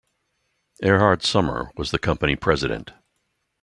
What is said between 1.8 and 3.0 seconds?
the company president.